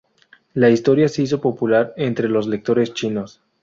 La 0.55 0.71
historia 0.71 1.07
se 1.09 1.21
hizo 1.21 1.39
popular 1.41 1.93
entre 1.95 2.27
los 2.27 2.47
lectores 2.47 2.95
chinos. 2.95 3.43